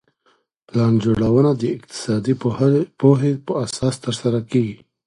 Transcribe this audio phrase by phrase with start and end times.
[0.67, 2.33] پلان جوړونه د اقتصادي
[3.01, 4.77] پوهي په اساس ترسره کيږي.